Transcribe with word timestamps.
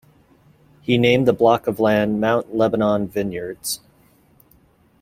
He 0.81 0.97
named 0.97 1.27
the 1.27 1.31
block 1.33 1.67
of 1.67 1.79
land 1.79 2.19
Mount 2.19 2.55
Lebanon 2.55 3.07
Vineyards. 3.07 3.81